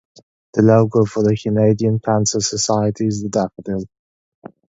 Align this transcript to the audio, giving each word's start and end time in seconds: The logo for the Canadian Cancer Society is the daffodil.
The 0.55 0.63
logo 0.63 1.05
for 1.05 1.21
the 1.21 1.37
Canadian 1.37 1.99
Cancer 1.99 2.39
Society 2.41 3.05
is 3.05 3.21
the 3.21 3.29
daffodil. 3.29 3.85